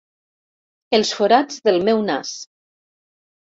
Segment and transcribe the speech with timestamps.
[0.99, 2.35] Els forats del meu nas.